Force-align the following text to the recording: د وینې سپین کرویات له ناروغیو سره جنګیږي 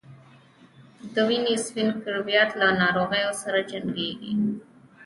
د 1.13 1.15
وینې 1.27 1.55
سپین 1.65 1.89
کرویات 2.03 2.49
له 2.61 2.67
ناروغیو 2.81 3.31
سره 3.41 3.59
جنګیږي 3.71 4.33